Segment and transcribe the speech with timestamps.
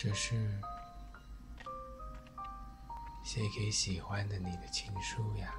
[0.00, 0.48] 这是
[3.24, 5.52] 写给喜欢的你的情书呀，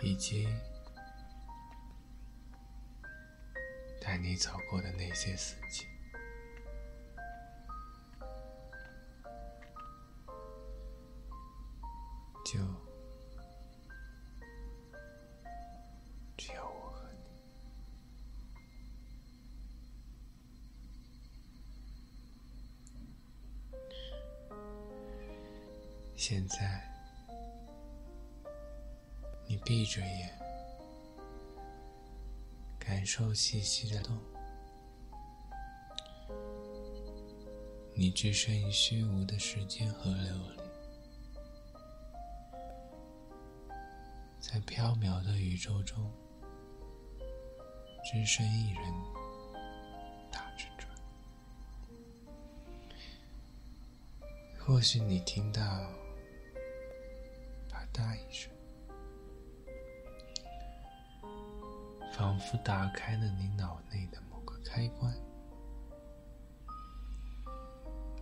[0.00, 0.46] 以及
[4.00, 5.84] 带你走过的那些四季。
[29.50, 30.30] 你闭着眼，
[32.78, 34.16] 感受气息的动。
[37.92, 40.60] 你置身于虚无的时间河流里。
[44.38, 46.08] 在缥缈的宇宙中，
[48.04, 48.82] 只身一人
[50.30, 50.88] 打着转。
[54.60, 55.60] 或许你听到
[57.68, 58.48] “啪嗒”一声，
[62.20, 65.10] 仿佛打开了你脑内的某个开关，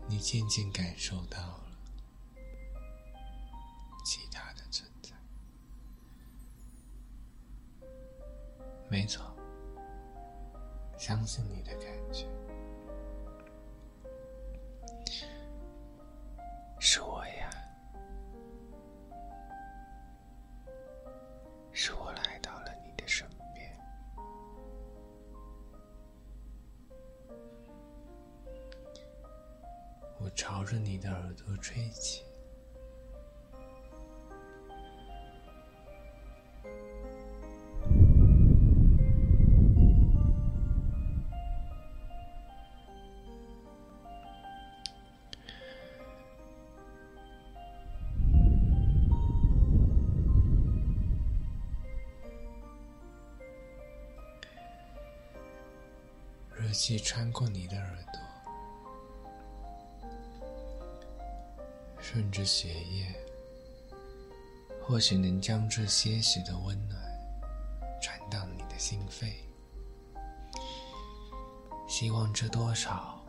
[0.06, 1.64] 你渐渐感受到了
[4.04, 5.10] 其他的存在。
[8.88, 9.34] 没错，
[10.96, 12.24] 相信你的感觉，
[30.68, 32.22] 着你的耳朵吹起。
[56.54, 58.07] 热气穿过你的耳朵，
[62.10, 63.14] 顺着血液，
[64.82, 66.98] 或许能将这些许的温暖
[68.00, 69.44] 传到你的心肺。
[71.86, 73.22] 希望这多少，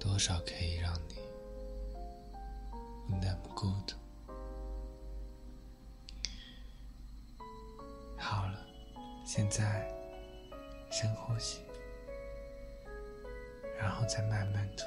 [0.00, 1.16] 多少可以让你
[3.06, 3.94] 不那么孤独。
[8.16, 8.66] 好了，
[9.26, 9.86] 现在。
[10.90, 11.60] 深呼吸，
[13.78, 14.86] 然后再慢慢吐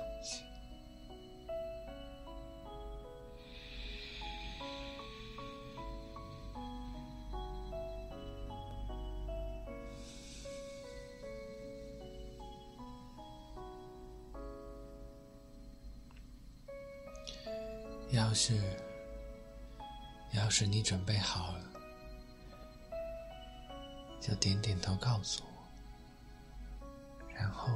[18.12, 18.60] 要是，
[20.34, 21.64] 要是你准备好了，
[24.20, 26.88] 就点点头告诉我。
[27.34, 27.70] 然后，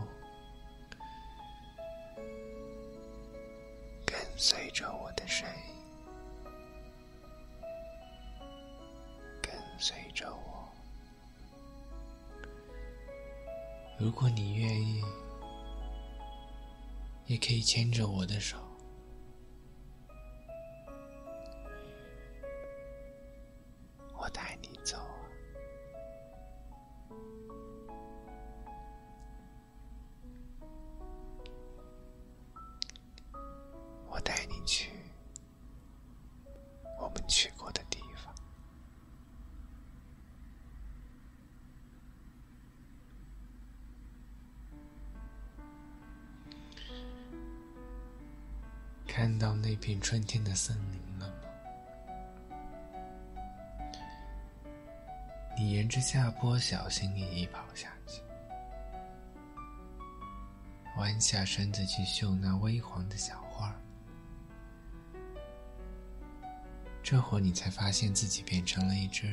[4.05, 5.55] 跟随着我的声音，
[9.41, 10.69] 跟随着我。
[13.97, 15.01] 如果你愿意，
[17.25, 18.57] 也可以牵着我的手。
[37.35, 38.33] 去过的地方
[49.05, 51.33] 看到那片春天的森林了吗？
[55.57, 58.21] 你沿着下坡小心翼翼跑下去，
[60.95, 63.84] 弯下身子去嗅那微黄的小花儿。
[67.05, 69.27] 这会你才发现自己变成了一只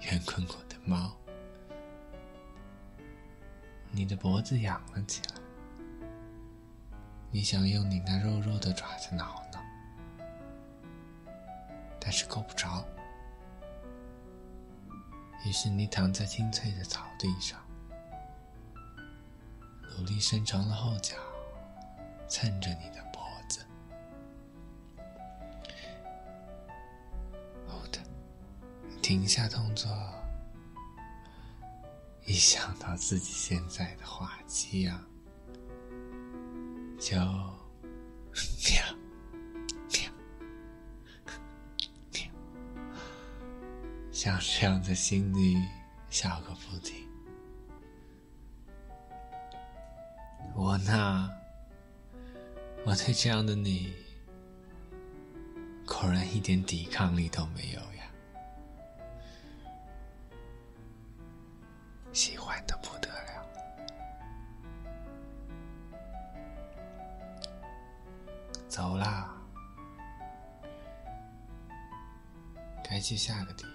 [0.00, 1.14] 圆滚滚的猫，
[3.90, 5.34] 你的脖子仰了起来。
[7.30, 9.60] 你想用你那肉肉的爪子挠挠，
[12.00, 12.82] 但是够不着。
[15.44, 17.60] 于是你躺在青翠的草地上，
[19.98, 21.14] 努力伸长了后脚，
[22.26, 22.97] 蹭着你的
[29.08, 29.90] 停下动作，
[32.26, 35.02] 一想到自己现在的话机啊，
[37.00, 37.24] 就喵
[39.88, 40.12] 喵
[42.12, 42.20] 喵，
[44.12, 45.56] 像这样在心里
[46.10, 47.08] 笑个不停。
[50.54, 51.30] 我呢，
[52.84, 53.94] 我对这样的你，
[55.86, 57.80] 果然一点抵抗力都没有
[62.68, 63.44] 的不得了。
[68.68, 69.34] 走啦，
[72.84, 73.68] 该去下个地方。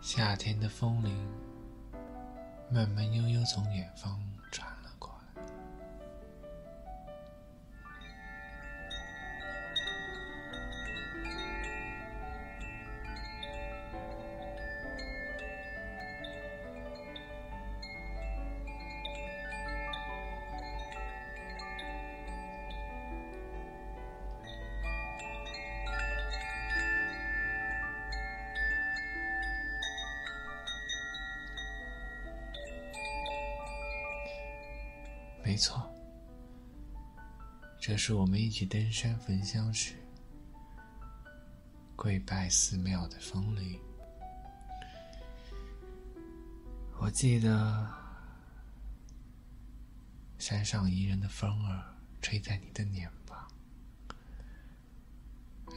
[0.00, 1.28] 夏天的风铃
[2.70, 4.18] 慢慢悠悠从远方
[35.48, 35.82] 没错，
[37.80, 39.94] 这是我们一起登山焚香时
[41.96, 43.80] 跪拜寺庙的风铃。
[46.98, 47.88] 我记得
[50.38, 51.82] 山上宜人的风儿
[52.20, 53.50] 吹在你的脸庞，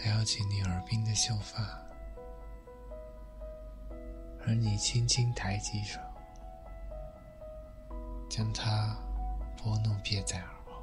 [0.03, 1.63] 撩起你耳鬓的秀发，
[4.45, 5.97] 而你轻轻抬起手，
[8.29, 8.97] 将它。
[9.63, 10.81] 拨弄别在耳后，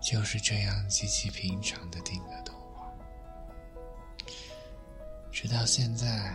[0.00, 2.90] 就是这样极其平常的定格童话，
[5.30, 6.34] 直到现在，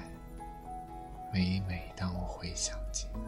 [1.34, 3.20] 每每当我回想起来，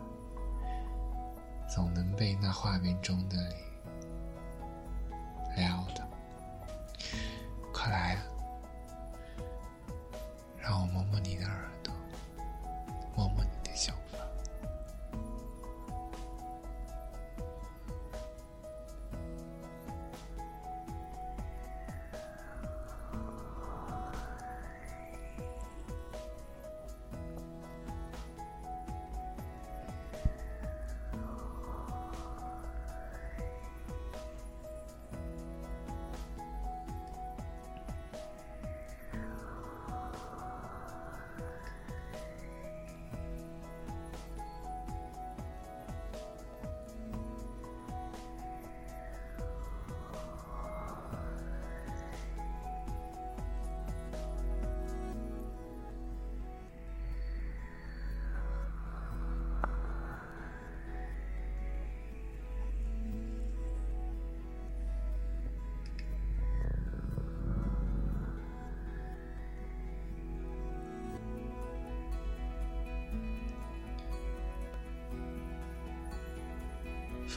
[1.68, 3.56] 总能被那画面中的你
[5.56, 5.87] 撩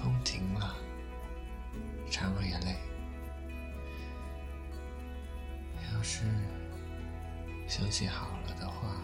[0.03, 0.75] 风停了，
[2.11, 2.77] 蝉儿也累。
[5.95, 6.25] 要是
[7.69, 8.97] 休息好了的话，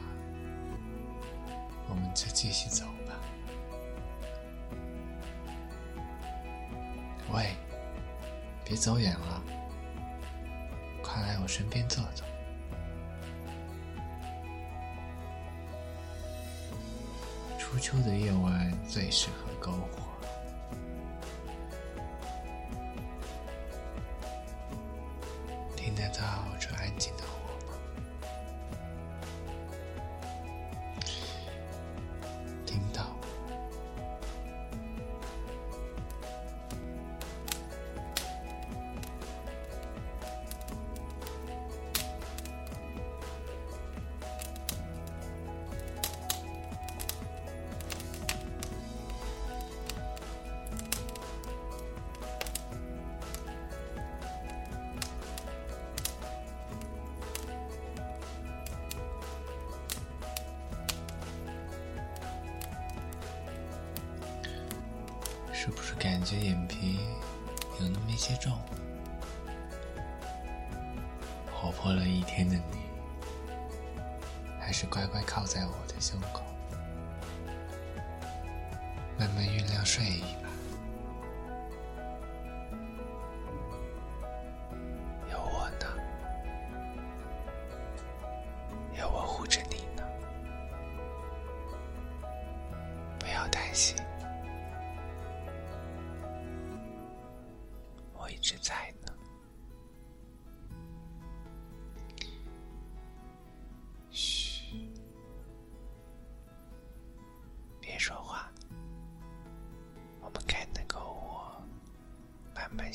[1.89, 3.13] 我们就继续走吧。
[7.33, 7.55] 喂，
[8.65, 9.43] 别走远了，
[11.03, 12.27] 快来我身边坐坐。
[17.59, 20.16] 初秋的夜晚最适合篝火。
[65.67, 67.01] 是不是感觉眼皮
[67.81, 68.57] 有那么一些重？
[71.53, 72.79] 活泼了一天的你，
[74.61, 76.45] 还是乖乖靠在我的胸口，
[79.19, 80.49] 慢慢酝酿睡意吧。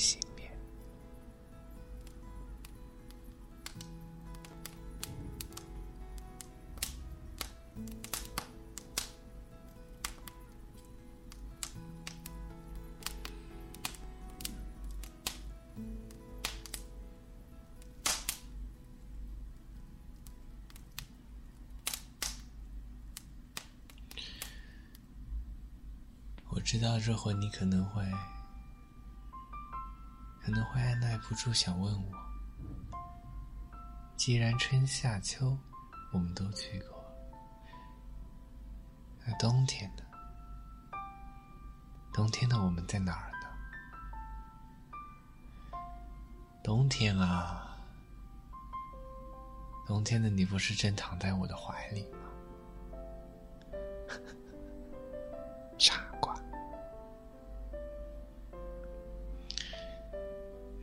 [0.01, 0.49] 熄灭。
[26.49, 28.03] 我知道这会你可能会，
[30.51, 32.11] 可能会按耐不住想问我，
[34.17, 35.57] 既然春夏秋
[36.11, 37.01] 我们都去过，
[39.25, 40.03] 那冬天呢？
[42.11, 43.47] 冬天的我们在哪儿呢？
[46.61, 47.77] 冬天啊，
[49.87, 52.17] 冬天的你不是正躺在我的怀里吗？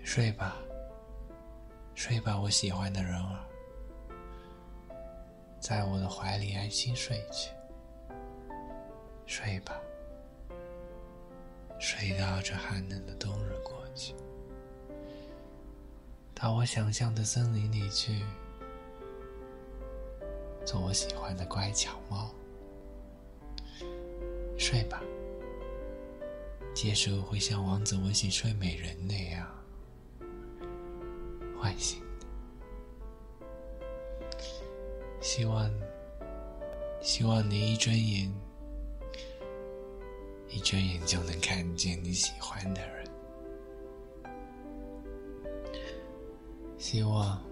[0.09, 0.57] 睡吧，
[1.95, 3.45] 睡吧，我喜欢的人儿，
[5.61, 7.51] 在我的怀里安心睡去。
[9.27, 9.79] 睡吧，
[11.79, 14.15] 睡到这寒冷的冬日过去，
[16.35, 18.25] 到我想象的森林里去，
[20.65, 22.31] 做我喜欢的乖巧猫。
[24.57, 25.03] 睡吧，
[26.75, 29.47] 届时我会像王子吻醒睡美人那样
[31.59, 32.03] 唤醒。
[35.21, 35.71] 希望，
[37.01, 38.33] 希望你一睁眼，
[40.49, 43.07] 一睁眼就能看见你喜欢的人。
[46.79, 47.43] 希望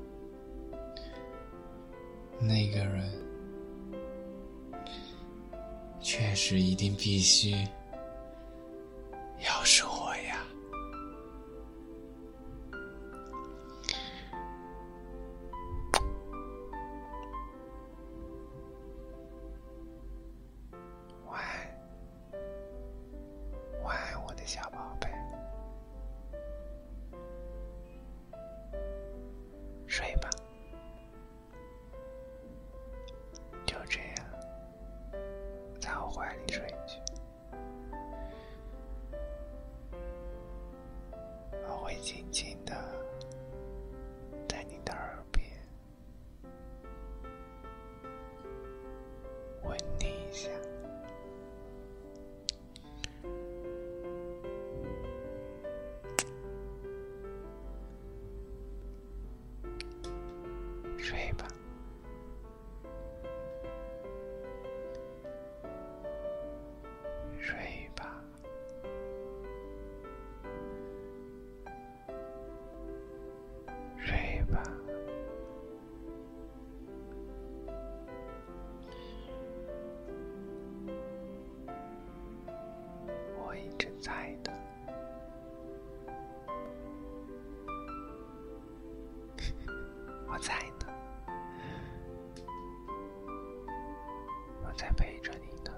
[2.41, 3.11] 那个人。
[6.01, 7.67] 确实，一定必须
[84.07, 84.53] 在的，
[90.29, 90.87] 我在呢，
[94.63, 95.73] 我在陪着你呢。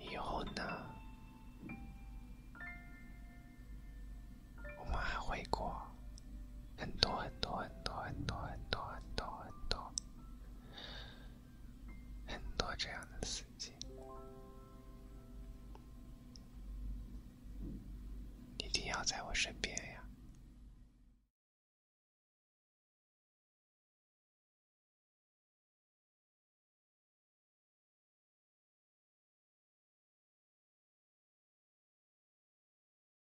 [0.00, 0.62] 以后呢，
[4.80, 5.80] 我们还会过
[6.76, 7.24] 很多